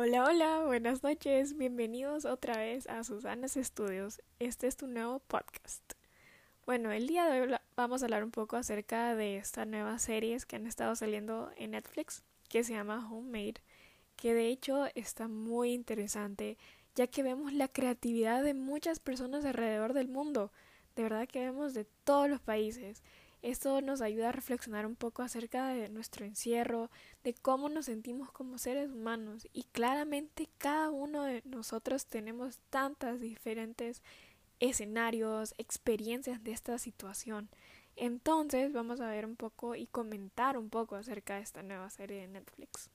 [0.00, 4.22] Hola, hola, buenas noches, bienvenidos otra vez a Susanas Estudios.
[4.38, 5.82] Este es tu nuevo podcast.
[6.64, 10.46] Bueno, el día de hoy vamos a hablar un poco acerca de estas nuevas series
[10.46, 13.56] que han estado saliendo en Netflix, que se llama Homemade,
[14.14, 16.58] que de hecho está muy interesante,
[16.94, 20.52] ya que vemos la creatividad de muchas personas alrededor del mundo.
[20.94, 23.02] De verdad que vemos de todos los países.
[23.42, 26.90] Esto nos ayuda a reflexionar un poco acerca de nuestro encierro,
[27.22, 33.20] de cómo nos sentimos como seres humanos y claramente cada uno de nosotros tenemos tantas
[33.20, 34.02] diferentes
[34.58, 37.48] escenarios, experiencias de esta situación.
[37.94, 42.20] Entonces vamos a ver un poco y comentar un poco acerca de esta nueva serie
[42.20, 42.90] de Netflix.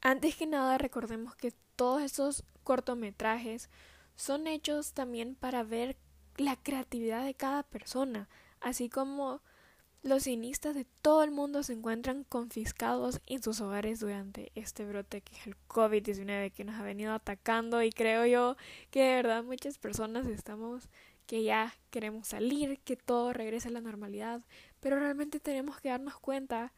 [0.00, 3.70] Antes que nada recordemos que todos estos cortometrajes
[4.16, 5.96] son hechos también para ver
[6.36, 8.28] la creatividad de cada persona,
[8.62, 9.40] así como
[10.02, 15.20] los cienistas de todo el mundo se encuentran confiscados en sus hogares durante este brote
[15.20, 18.56] que es el COVID-19 que nos ha venido atacando y creo yo
[18.90, 20.88] que de verdad muchas personas estamos
[21.26, 24.42] que ya queremos salir, que todo regrese a la normalidad,
[24.80, 26.72] pero realmente tenemos que darnos cuenta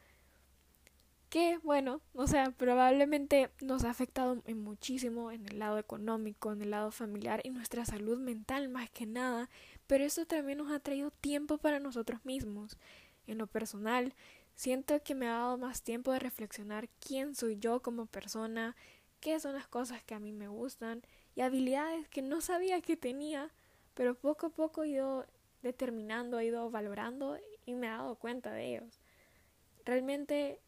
[1.28, 6.70] que, bueno, o sea, probablemente nos ha afectado muchísimo en el lado económico, en el
[6.70, 9.50] lado familiar y nuestra salud mental más que nada,
[9.86, 12.78] pero eso también nos ha traído tiempo para nosotros mismos.
[13.26, 14.14] En lo personal,
[14.54, 18.76] siento que me ha dado más tiempo de reflexionar quién soy yo como persona,
[19.20, 21.02] qué son las cosas que a mí me gustan
[21.34, 23.50] y habilidades que no sabía que tenía,
[23.94, 25.26] pero poco a poco he ido
[25.62, 29.00] determinando, he ido valorando y me he dado cuenta de ellos.
[29.84, 30.60] Realmente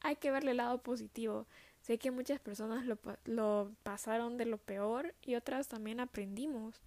[0.00, 1.46] hay que verle el lado positivo.
[1.80, 2.84] Sé que muchas personas
[3.24, 6.80] lo, pasaron de lo peor y otras también aprendimos.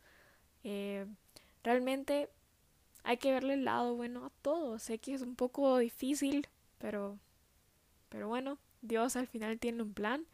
[0.63, 1.05] Eh,
[1.63, 2.29] realmente
[3.03, 4.79] hay que verle el lado bueno a todo.
[4.79, 7.17] Sé que es un poco difícil, pero,
[8.09, 10.25] pero bueno, Dios al final tiene un plan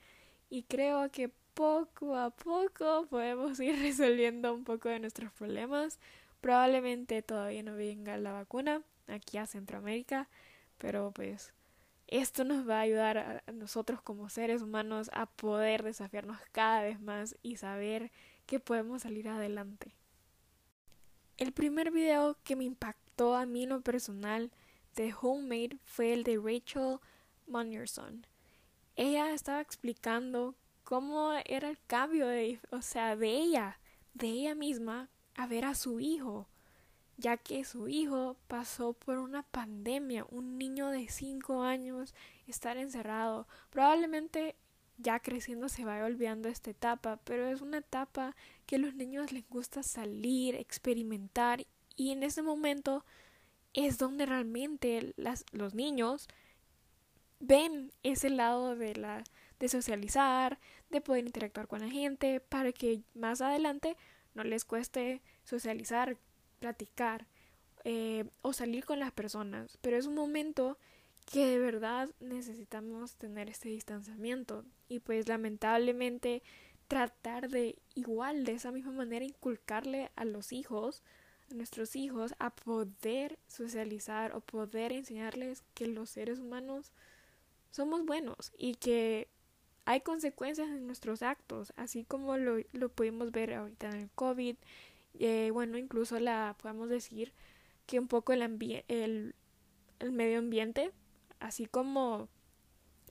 [0.50, 6.00] y creo que poco a poco podemos ir resolviendo un poco de nuestros problemas.
[6.42, 10.30] Probablemente todavía no venga la vacuna aquí a Centroamérica,
[10.78, 11.54] pero pues
[12.08, 17.02] esto nos va a ayudar a nosotros como seres humanos a poder desafiarnos cada vez
[17.02, 18.12] más y saber
[18.46, 19.92] que podemos salir adelante.
[21.38, 24.52] El primer video que me impactó a mí en lo personal
[24.96, 27.00] de Homemade fue el de Rachel
[27.46, 28.26] Munierson.
[28.96, 33.80] Ella estaba explicando cómo era el cambio de, o sea, de ella,
[34.14, 36.48] de ella misma a ver a su hijo
[37.18, 42.14] ya que su hijo pasó por una pandemia, un niño de 5 años
[42.46, 43.48] estar encerrado.
[43.72, 44.56] Probablemente
[44.98, 48.36] ya creciendo se vaya olvidando esta etapa, pero es una etapa
[48.68, 53.04] que a los niños les gusta salir, experimentar y en ese momento
[53.74, 56.28] es donde realmente las, los niños
[57.40, 59.24] ven ese lado de la
[59.60, 60.60] de socializar,
[60.92, 63.98] de poder interactuar con la gente para que más adelante
[64.36, 66.16] no les cueste socializar
[66.60, 67.26] platicar
[67.84, 70.78] eh, o salir con las personas, pero es un momento
[71.32, 74.64] que de verdad necesitamos tener este distanciamiento.
[74.88, 76.42] Y pues lamentablemente
[76.88, 81.04] tratar de igual de esa misma manera inculcarle a los hijos
[81.52, 86.92] a nuestros hijos a poder socializar o poder enseñarles que los seres humanos
[87.72, 89.30] somos buenos y que
[89.86, 94.58] hay consecuencias en nuestros actos, así como lo, lo pudimos ver ahorita en el COVID
[95.20, 97.34] eh, bueno, incluso la podemos decir
[97.86, 98.42] que un poco el,
[98.88, 99.36] el,
[100.00, 100.92] el medio ambiente,
[101.40, 102.30] así como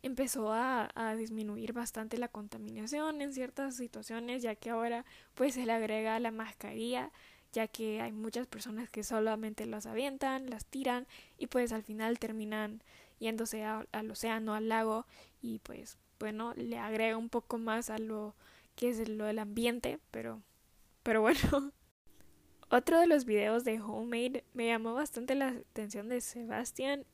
[0.03, 5.67] empezó a, a, disminuir bastante la contaminación en ciertas situaciones, ya que ahora pues se
[5.67, 7.11] le agrega la mascarilla,
[7.53, 11.07] ya que hay muchas personas que solamente las avientan, las tiran
[11.39, 12.83] y pues al final terminan
[13.19, 15.07] yéndose al océano, al lago
[15.41, 18.35] y pues bueno, le agrega un poco más a lo
[18.75, 20.43] que es lo del ambiente, pero
[21.03, 21.73] pero bueno,
[22.69, 27.05] Otro de los videos de Homemade me llamó bastante la atención de Sebastian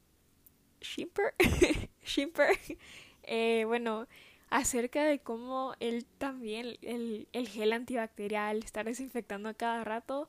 [0.80, 1.34] Schimper.
[2.04, 2.56] Schimper.
[3.24, 4.08] Eh, bueno,
[4.50, 10.28] acerca de cómo él también, el, el gel antibacterial, estar desinfectando a cada rato,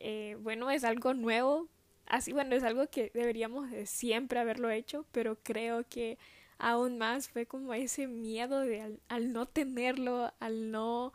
[0.00, 1.68] eh, bueno, es algo nuevo.
[2.06, 6.18] Así, bueno, es algo que deberíamos de siempre haberlo hecho, pero creo que
[6.58, 11.12] aún más fue como ese miedo de al, no tenerlo, al no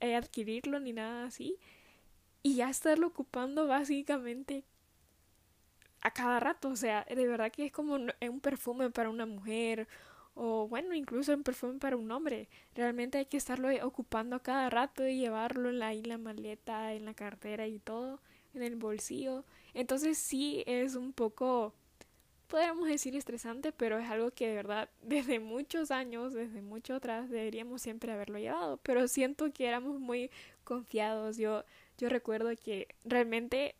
[0.00, 1.58] adquirirlo ni nada así
[2.42, 4.64] y ya estarlo ocupando básicamente
[6.00, 9.88] a cada rato, o sea, de verdad que es como un perfume para una mujer
[10.34, 12.48] o bueno, incluso un perfume para un hombre.
[12.74, 16.92] Realmente hay que estarlo ocupando a cada rato y llevarlo en la, en la maleta,
[16.92, 18.20] en la cartera y todo,
[18.54, 19.44] en el bolsillo.
[19.72, 21.72] Entonces sí es un poco
[22.46, 27.30] podríamos decir estresante, pero es algo que de verdad desde muchos años, desde mucho atrás,
[27.30, 28.78] deberíamos siempre haberlo llevado.
[28.82, 30.30] Pero siento que éramos muy
[30.64, 31.36] confiados.
[31.38, 31.64] Yo,
[31.98, 33.74] yo recuerdo que realmente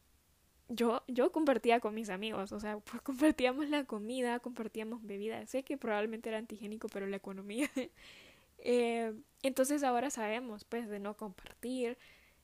[0.68, 5.48] yo, yo compartía con mis amigos, o sea, pues compartíamos la comida, compartíamos bebidas.
[5.50, 7.68] Sé que probablemente era antigénico, pero la economía.
[8.58, 11.98] eh, entonces ahora sabemos, pues, de no compartir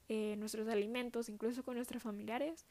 [0.08, 2.66] eh, nuestros alimentos, incluso con nuestros familiares.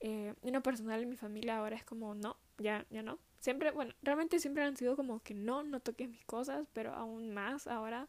[0.00, 3.18] Eh, en lo personal, en mi familia ahora es como, no, ya, ya no.
[3.40, 7.34] Siempre, bueno, realmente siempre han sido como que no, no toques mis cosas, pero aún
[7.34, 8.08] más ahora.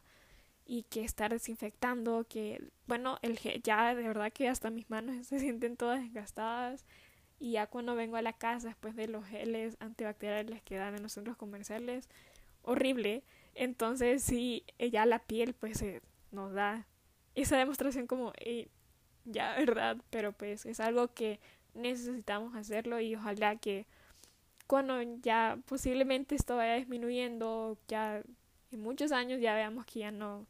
[0.66, 5.38] Y que estar desinfectando, que, bueno, el ya de verdad que hasta mis manos se
[5.38, 6.84] sienten todas desgastadas.
[7.38, 11.02] Y ya cuando vengo a la casa después de los geles antibacteriales que dan en
[11.02, 12.08] los centros comerciales,
[12.62, 13.22] horrible.
[13.54, 15.84] Entonces sí, eh, ya la piel pues
[16.32, 16.86] nos da
[17.34, 18.32] esa demostración como,
[19.24, 19.98] ya, ¿verdad?
[20.10, 21.40] Pero pues es algo que
[21.74, 23.86] necesitamos hacerlo y ojalá que
[24.66, 28.22] cuando ya posiblemente esto vaya disminuyendo, ya
[28.70, 30.46] en muchos años ya veamos que ya no,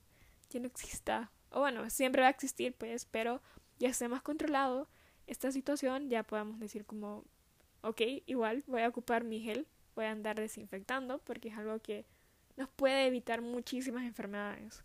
[0.51, 3.43] ya no exista, o bueno, siempre va a existir, pues, pero
[3.79, 4.89] ya esté más controlado
[5.27, 7.25] esta situación, ya podamos decir como,
[7.83, 12.05] ok, igual voy a ocupar mi gel, voy a andar desinfectando, porque es algo que
[12.57, 14.83] nos puede evitar muchísimas enfermedades.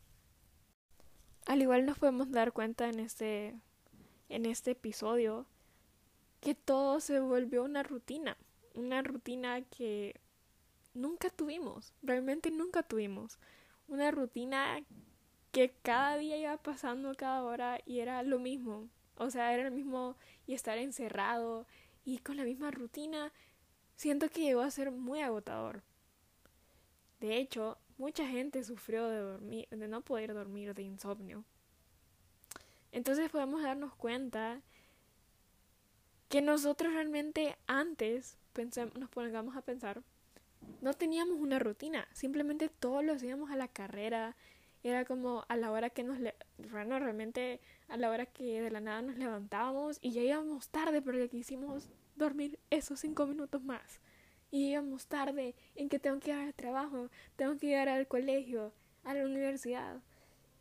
[1.46, 3.60] Al igual nos podemos dar cuenta en este,
[4.30, 5.46] en este episodio
[6.40, 8.38] que todo se volvió una rutina,
[8.74, 10.19] una rutina que
[10.94, 13.40] nunca tuvimos, realmente nunca tuvimos,
[13.88, 14.80] una rutina
[15.51, 18.88] que cada día iba pasando cada hora y era lo mismo,
[19.18, 20.15] o sea, era el mismo
[20.48, 21.68] y estar encerrado
[22.06, 23.31] y con la misma rutina,
[23.95, 25.83] siento que llegó a ser muy agotador.
[27.19, 31.44] De hecho, mucha gente sufrió de dormir, de no poder dormir, de insomnio.
[32.92, 34.62] Entonces podemos darnos cuenta
[36.30, 38.38] que nosotros realmente antes
[38.98, 40.01] nos pongamos a pensar,
[40.81, 44.36] no teníamos una rutina, simplemente todos lo hacíamos a la carrera,
[44.83, 46.18] era como a la hora que nos,
[46.72, 51.01] bueno, realmente a la hora que de la nada nos levantábamos y ya íbamos tarde
[51.01, 54.00] porque quisimos dormir esos cinco minutos más.
[54.50, 58.74] Y íbamos tarde en que tengo que ir al trabajo, tengo que ir al colegio,
[59.04, 60.01] a la universidad.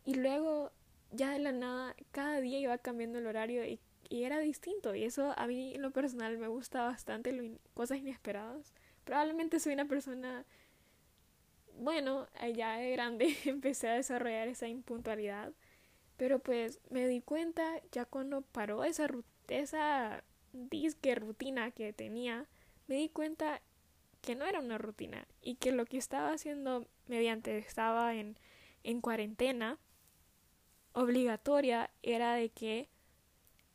[0.05, 0.71] Y luego
[1.11, 3.79] ya de la nada cada día iba cambiando el horario y
[4.11, 7.99] y era distinto y eso a mí en lo personal me gusta bastante, lo cosas
[7.99, 8.73] inesperadas.
[9.05, 10.45] Probablemente soy una persona,
[11.81, 15.51] bueno, ya de grande empecé a desarrollar esa impuntualidad,
[16.15, 19.07] pero pues me di cuenta ya cuando paró esa,
[19.47, 20.23] esa
[20.53, 22.47] disque rutina que tenía,
[22.87, 23.61] me di cuenta
[24.21, 28.37] que no era una rutina y que lo que estaba haciendo mediante estaba en,
[28.83, 29.79] en cuarentena
[30.93, 32.89] obligatoria era de que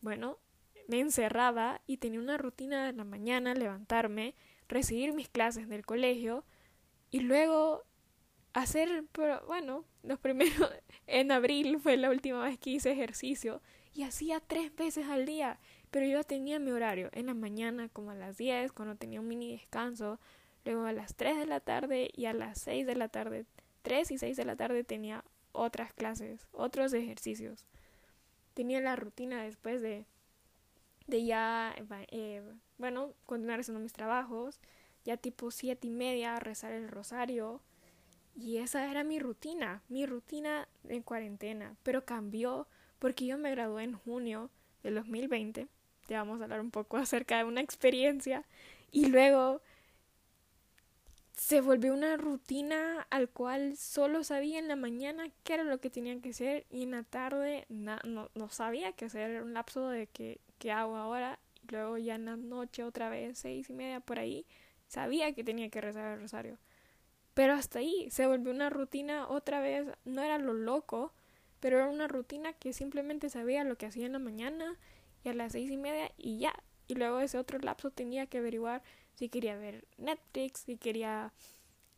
[0.00, 0.38] bueno,
[0.86, 4.36] me encerraba y tenía una rutina de la mañana, levantarme,
[4.68, 6.44] recibir mis clases del colegio
[7.10, 7.82] y luego
[8.60, 9.04] hacer,
[9.46, 10.70] bueno, los primeros,
[11.06, 13.60] en abril fue la última vez que hice ejercicio
[13.94, 15.58] y hacía tres veces al día,
[15.90, 19.28] pero yo tenía mi horario en la mañana como a las 10 cuando tenía un
[19.28, 20.18] mini descanso,
[20.64, 23.46] luego a las 3 de la tarde y a las 6 de la tarde,
[23.82, 27.66] 3 y 6 de la tarde tenía otras clases, otros ejercicios
[28.56, 30.06] tenía la rutina después de,
[31.06, 31.74] de ya,
[32.10, 32.42] eh,
[32.78, 34.60] bueno, continuar haciendo mis trabajos,
[35.04, 37.60] ya tipo siete y media, rezar el rosario.
[38.36, 42.66] Y esa era mi rutina, mi rutina en cuarentena, pero cambió
[42.98, 44.50] porque yo me gradué en junio
[44.82, 45.68] del 2020.
[46.08, 48.44] Ya vamos a hablar un poco acerca de una experiencia.
[48.92, 49.60] Y luego
[51.36, 55.90] se volvió una rutina al cual solo sabía en la mañana qué era lo que
[55.90, 57.98] tenía que hacer y en la tarde no,
[58.34, 59.30] no sabía qué hacer.
[59.30, 61.38] Era un lapso de que, qué hago ahora.
[61.62, 64.46] Y luego ya en la noche otra vez, seis y media por ahí,
[64.88, 66.58] sabía que tenía que rezar el rosario.
[67.36, 69.86] Pero hasta ahí se volvió una rutina otra vez.
[70.06, 71.12] No era lo loco,
[71.60, 74.78] pero era una rutina que simplemente sabía lo que hacía en la mañana
[75.22, 76.54] y a las seis y media y ya.
[76.88, 78.82] Y luego ese otro lapso tenía que averiguar
[79.16, 81.34] si quería ver Netflix, si quería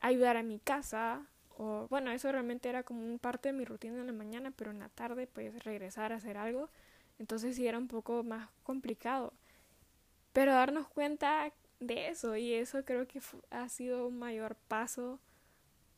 [0.00, 1.24] ayudar a mi casa,
[1.56, 4.72] o bueno, eso realmente era como un parte de mi rutina en la mañana, pero
[4.72, 6.68] en la tarde pues regresar a hacer algo,
[7.20, 9.32] entonces sí era un poco más complicado.
[10.32, 15.20] Pero darnos cuenta de eso, y eso creo que ha sido un mayor paso,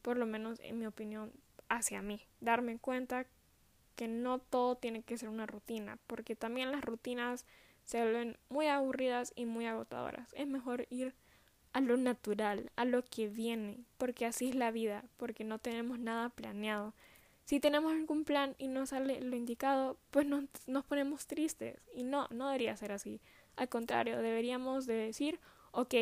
[0.03, 1.33] por lo menos en mi opinión,
[1.69, 3.27] hacia mí, darme cuenta
[3.97, 7.47] que no todo tiene que ser una rutina, porque también las rutinas
[7.85, 10.33] se vuelven muy aburridas y muy agotadoras.
[10.35, 11.15] Es mejor ir
[11.73, 15.99] a lo natural, a lo que viene, porque así es la vida, porque no tenemos
[15.99, 16.95] nada planeado.
[17.45, 21.81] Si tenemos algún plan y no sale lo indicado, pues nos, nos ponemos tristes.
[21.93, 23.21] Y no, no debería ser así.
[23.57, 25.41] Al contrario, deberíamos de decir,
[25.73, 25.95] ok,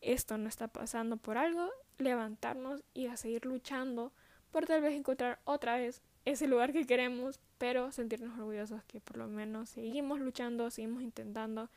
[0.00, 4.12] esto no está pasando por algo, levantarnos y a seguir luchando
[4.50, 9.16] por tal vez encontrar otra vez ese lugar que queremos, pero sentirnos orgullosos que por
[9.16, 11.70] lo menos seguimos luchando, seguimos intentando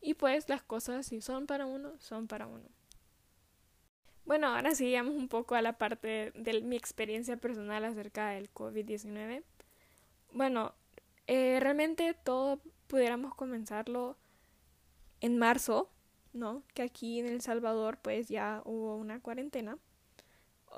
[0.00, 2.68] y pues las cosas si son para uno, son para uno.
[4.24, 8.52] Bueno, ahora sí llegamos un poco a la parte de mi experiencia personal acerca del
[8.52, 9.42] COVID-19.
[10.32, 10.74] Bueno,
[11.26, 14.18] eh, realmente todo pudiéramos comenzarlo
[15.20, 15.90] en marzo,
[16.38, 16.62] ¿no?
[16.74, 19.78] Que aquí en El Salvador pues ya hubo una cuarentena.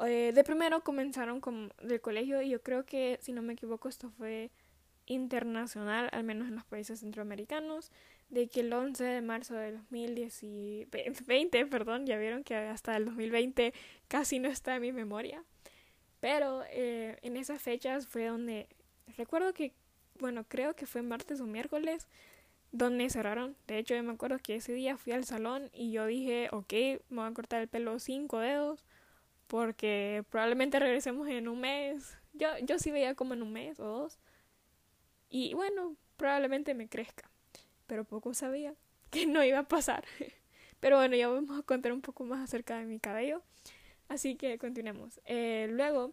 [0.06, 3.88] Eh, de primero comenzaron con del colegio y yo creo que si no me equivoco
[3.88, 4.50] esto fue
[5.06, 7.90] internacional, al menos en los países centroamericanos,
[8.28, 13.74] de que el 11 de marzo de 2020, perdón, ya vieron que hasta el 2020
[14.08, 15.42] casi no está en mi memoria,
[16.20, 18.68] pero eh, en esas fechas fue donde,
[19.16, 19.74] recuerdo que,
[20.20, 22.06] bueno, creo que fue martes o miércoles,
[22.72, 23.56] donde cerraron.
[23.66, 26.72] De hecho, yo me acuerdo que ese día fui al salón y yo dije, ok,
[27.08, 28.84] me voy a cortar el pelo cinco dedos
[29.46, 32.16] porque probablemente regresemos en un mes.
[32.32, 34.18] Yo, yo sí veía como en un mes o dos.
[35.28, 37.30] Y bueno, probablemente me crezca.
[37.86, 38.74] Pero poco sabía
[39.10, 40.04] que no iba a pasar.
[40.80, 43.42] Pero bueno, ya vamos a contar un poco más acerca de mi cabello.
[44.08, 45.20] Así que continuemos.
[45.24, 46.12] Eh, luego,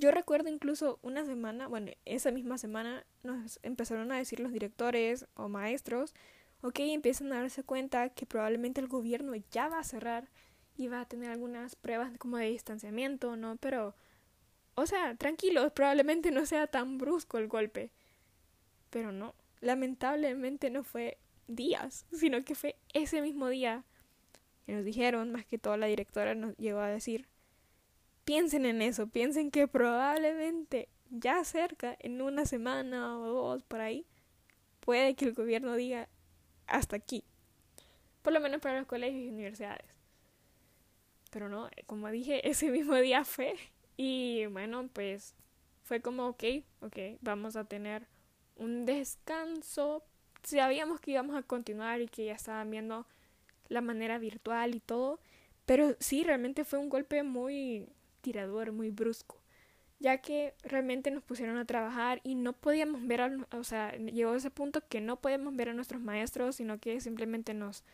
[0.00, 5.26] yo recuerdo incluso una semana, bueno, esa misma semana nos empezaron a decir los directores
[5.34, 6.14] o maestros,
[6.62, 10.28] ok, empiezan a darse cuenta que probablemente el gobierno ya va a cerrar
[10.76, 13.56] y va a tener algunas pruebas como de distanciamiento, ¿no?
[13.56, 13.94] Pero,
[14.74, 17.90] o sea, tranquilos, probablemente no sea tan brusco el golpe.
[18.88, 23.84] Pero no, lamentablemente no fue días, sino que fue ese mismo día
[24.64, 27.28] que nos dijeron, más que todo la directora nos llegó a decir,
[28.30, 34.06] piensen en eso, piensen que probablemente ya cerca, en una semana o dos por ahí,
[34.78, 36.08] puede que el gobierno diga
[36.68, 37.24] hasta aquí.
[38.22, 39.98] Por lo menos para los colegios y universidades.
[41.32, 43.56] Pero no, como dije, ese mismo día fue.
[43.96, 45.34] Y bueno, pues
[45.82, 46.44] fue como, ok,
[46.82, 48.06] ok, vamos a tener
[48.54, 50.04] un descanso.
[50.44, 53.08] Sabíamos que íbamos a continuar y que ya estaban viendo
[53.66, 55.18] la manera virtual y todo.
[55.66, 57.88] Pero sí, realmente fue un golpe muy
[58.20, 59.36] tirador, muy brusco.
[59.98, 64.34] Ya que realmente nos pusieron a trabajar y no podíamos ver, a, o sea, llegó
[64.34, 67.84] ese punto que no podíamos ver a nuestros maestros, sino que simplemente nos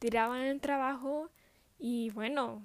[0.00, 1.30] tiraban el trabajo
[1.78, 2.62] y bueno,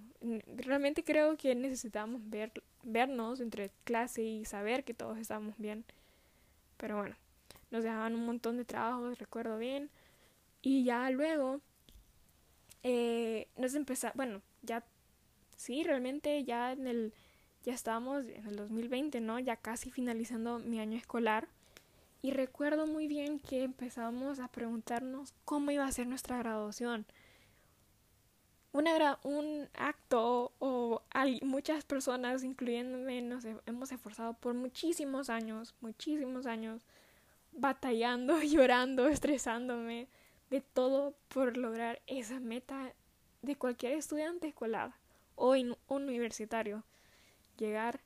[0.57, 2.51] realmente creo que necesitábamos ver,
[2.83, 5.85] vernos entre clase y saber que todos estábamos bien.
[6.77, 7.15] Pero bueno,
[7.71, 9.89] nos dejaban un montón de trabajos, recuerdo bien.
[10.61, 11.61] Y ya luego
[12.83, 14.83] eh, nos empezó, bueno, ya
[15.57, 17.13] sí, realmente ya en el,
[17.63, 19.39] ya estábamos en el 2020, ¿no?
[19.39, 21.49] Ya casi finalizando mi año escolar.
[22.21, 27.05] Y recuerdo muy bien que empezamos a preguntarnos cómo iba a ser nuestra graduación
[28.77, 36.45] una, un acto o hay muchas personas, incluyéndome, nos hemos esforzado por muchísimos años, muchísimos
[36.45, 36.85] años,
[37.51, 40.07] batallando, llorando, estresándome,
[40.49, 42.93] de todo por lograr esa meta
[43.41, 44.93] de cualquier estudiante escolar
[45.37, 46.83] o un universitario.
[47.57, 48.01] Llegar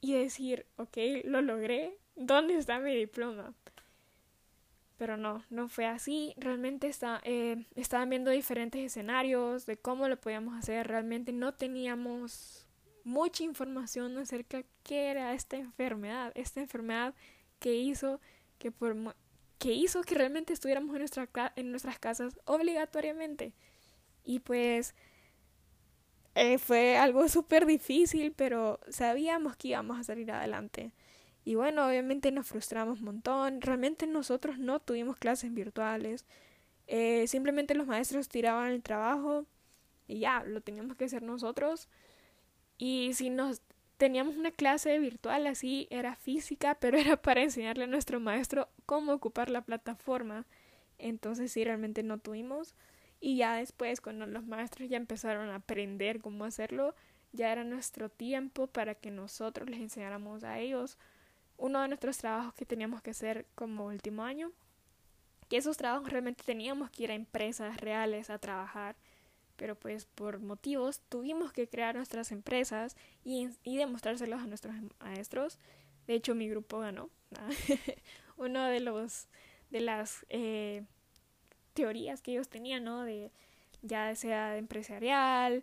[0.00, 3.52] y decir, ok, lo logré, ¿dónde está mi diploma?
[4.98, 6.34] pero no, no fue así.
[6.36, 10.88] Realmente está, eh, estaban viendo diferentes escenarios de cómo lo podíamos hacer.
[10.88, 12.66] Realmente no teníamos
[13.04, 17.14] mucha información acerca de qué era esta enfermedad, esta enfermedad
[17.60, 18.20] que hizo
[18.58, 18.96] que por
[19.58, 21.04] que hizo que realmente estuviéramos en,
[21.56, 23.54] en nuestras casas obligatoriamente.
[24.24, 24.94] Y pues
[26.38, 30.92] eh, fue algo súper difícil, pero sabíamos que íbamos a salir adelante.
[31.44, 33.60] Y bueno, obviamente nos frustramos un montón.
[33.60, 36.26] Realmente nosotros no tuvimos clases virtuales.
[36.86, 39.46] Eh, simplemente los maestros tiraban el trabajo
[40.06, 41.88] y ya, lo teníamos que hacer nosotros.
[42.78, 43.60] Y si nos
[43.96, 49.12] teníamos una clase virtual así, era física, pero era para enseñarle a nuestro maestro cómo
[49.12, 50.46] ocupar la plataforma.
[50.98, 52.76] Entonces sí, realmente no tuvimos.
[53.20, 56.94] Y ya después, cuando los maestros ya empezaron a aprender cómo hacerlo,
[57.32, 60.96] ya era nuestro tiempo para que nosotros les enseñáramos a ellos
[61.56, 64.52] uno de nuestros trabajos que teníamos que hacer como último año,
[65.48, 68.96] que esos trabajos realmente teníamos que ir a empresas reales a trabajar,
[69.56, 75.58] pero pues por motivos tuvimos que crear nuestras empresas y, y demostrárselos a nuestros maestros.
[76.06, 77.10] De hecho, mi grupo ganó.
[78.36, 79.26] uno de los
[79.70, 80.84] de las eh,
[81.78, 83.04] teorías que ellos tenían, ¿no?
[83.04, 83.30] De
[83.82, 85.62] ya sea de empresarial,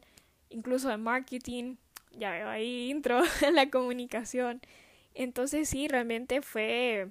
[0.50, 1.76] incluso de marketing,
[2.12, 3.22] ya veo ahí intro,
[3.54, 4.62] la comunicación.
[5.14, 7.10] Entonces sí, realmente fue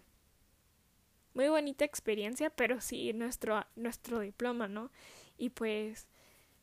[1.34, 4.90] muy bonita experiencia, pero sí nuestro, nuestro diploma, ¿no?
[5.38, 6.06] y pues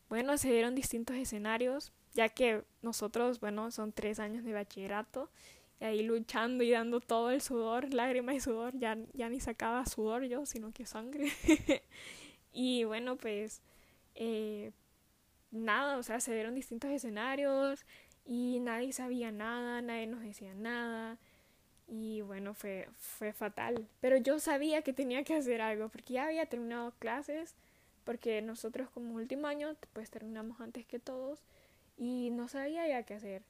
[0.09, 5.29] bueno, se dieron distintos escenarios, ya que nosotros, bueno, son tres años de bachillerato
[5.79, 9.85] y ahí luchando y dando todo el sudor, lágrimas y sudor, ya, ya ni sacaba
[9.85, 11.31] sudor yo, sino que sangre.
[12.53, 13.61] y bueno, pues
[14.15, 14.71] eh,
[15.51, 17.85] nada, o sea, se dieron distintos escenarios
[18.25, 21.17] y nadie sabía nada, nadie nos decía nada.
[21.87, 23.87] Y bueno, fue, fue fatal.
[23.99, 27.55] Pero yo sabía que tenía que hacer algo, porque ya había terminado clases,
[28.05, 31.39] porque nosotros como último año, pues terminamos antes que todos,
[31.97, 33.43] y no sabía ya qué hacer.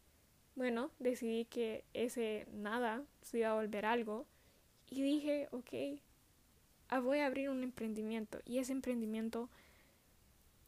[0.55, 4.25] Bueno, decidí que ese nada se iba a volver algo,
[4.89, 6.01] y dije, ok,
[6.91, 8.39] ah, voy a abrir un emprendimiento.
[8.45, 9.49] Y ese emprendimiento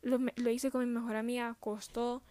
[0.02, 2.22] lo, hice con mi mejor amiga, costó,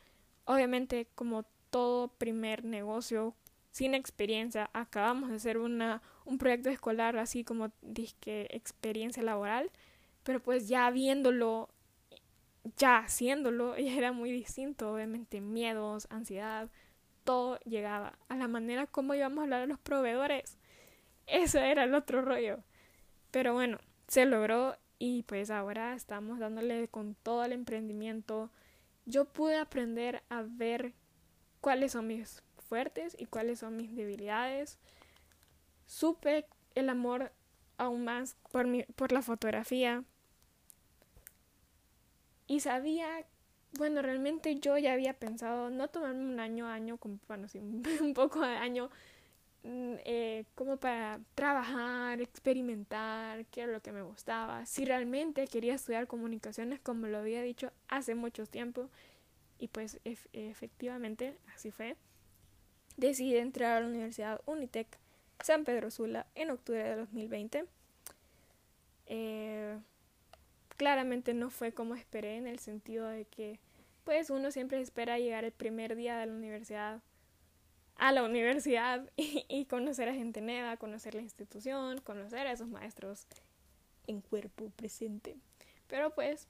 [0.44, 3.34] obviamente, como todo primer negocio
[3.70, 4.70] sin experiencia.
[4.72, 9.70] Acabamos de hacer una, un proyecto escolar así como dije experiencia laboral,
[10.22, 11.68] pero pues ya viéndolo,
[12.76, 16.70] ya haciéndolo, ya era muy distinto, obviamente miedos, ansiedad,
[17.24, 20.58] todo llegaba a la manera como íbamos a hablar a los proveedores.
[21.26, 22.58] Eso era el otro rollo.
[23.32, 28.50] Pero bueno, se logró y pues ahora estamos dándole con todo el emprendimiento.
[29.04, 30.92] Yo pude aprender a ver
[31.60, 34.78] cuáles son mis fuertes y cuáles son mis debilidades.
[35.86, 36.46] Supe
[36.76, 37.32] el amor
[37.78, 40.04] aún más por, mi, por la fotografía.
[42.46, 43.26] Y sabía,
[43.78, 47.58] bueno, realmente yo ya había pensado no tomarme un año, año, bueno, sí,
[48.00, 48.90] un poco de año,
[49.64, 54.66] eh, como para trabajar, experimentar, qué era lo que me gustaba.
[54.66, 58.88] Si realmente quería estudiar comunicaciones, como lo había dicho hace mucho tiempo,
[59.58, 60.00] y pues
[60.32, 61.96] efectivamente así fue.
[62.96, 64.98] Decidí entrar a la Universidad Unitec
[65.40, 67.64] San Pedro Sula en octubre de 2020.
[69.06, 69.78] Eh,
[70.76, 73.60] claramente no fue como esperé en el sentido de que
[74.04, 77.00] pues uno siempre espera llegar el primer día de la universidad
[77.96, 83.26] a la universidad y, conocer a gente nueva, conocer la institución, conocer a esos maestros
[84.06, 85.36] en cuerpo presente.
[85.86, 86.48] Pero pues,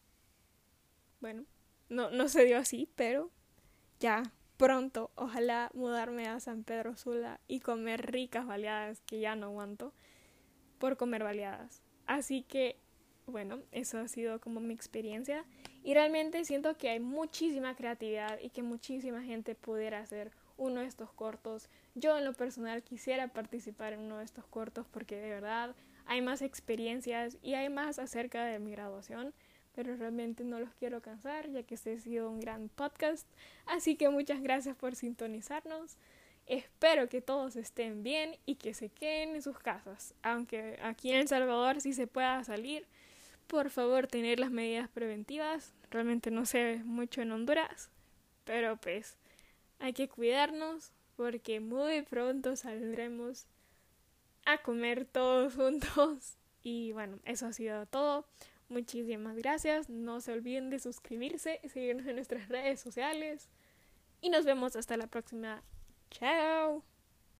[1.21, 1.45] bueno,
[1.88, 3.31] no, no se dio así, pero
[4.01, 4.23] ya
[4.57, 9.93] pronto, ojalá mudarme a San Pedro Sula y comer ricas baleadas, que ya no aguanto,
[10.79, 11.83] por comer baleadas.
[12.07, 12.77] Así que,
[13.27, 15.45] bueno, eso ha sido como mi experiencia.
[15.83, 20.87] Y realmente siento que hay muchísima creatividad y que muchísima gente pudiera hacer uno de
[20.87, 21.69] estos cortos.
[21.95, 25.75] Yo en lo personal quisiera participar en uno de estos cortos porque de verdad
[26.07, 29.33] hay más experiencias y hay más acerca de mi graduación
[29.75, 33.27] pero realmente no los quiero cansar ya que este ha sido un gran podcast.
[33.67, 35.97] Así que muchas gracias por sintonizarnos.
[36.47, 40.15] Espero que todos estén bien y que se queden en sus casas.
[40.23, 42.87] Aunque aquí en El Salvador sí se pueda salir,
[43.47, 45.73] por favor tener las medidas preventivas.
[45.91, 47.91] Realmente no sé mucho en Honduras,
[48.45, 49.17] pero pues
[49.83, 53.47] hay que cuidarnos porque muy pronto saldremos
[54.45, 56.37] a comer todos juntos.
[56.62, 58.25] Y bueno, eso ha sido todo.
[58.68, 59.90] Muchísimas gracias.
[59.90, 63.51] No se olviden de suscribirse, y seguirnos en nuestras redes sociales.
[64.21, 65.64] Y nos vemos hasta la próxima.
[66.11, 66.85] Chao.